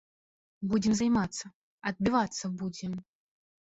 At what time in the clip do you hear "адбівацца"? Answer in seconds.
1.93-2.55